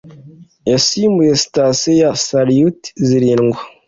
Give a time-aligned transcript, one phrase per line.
[0.71, 3.59] yasimbuye sitasiyo ya Salyut zirindwa